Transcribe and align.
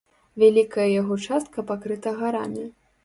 Вялікая 0.43 0.85
яго 1.01 1.17
частка 1.27 1.67
пакрыта 1.73 2.15
гарамі. 2.23 2.65